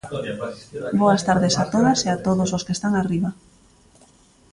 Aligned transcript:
Boas 1.01 1.21
tardes 1.27 1.55
a 1.63 1.65
todas 1.73 1.99
e 2.07 2.09
a 2.15 2.21
todos 2.27 2.49
os 2.57 2.65
que 2.65 2.75
están 2.77 2.93
arriba. 2.95 3.29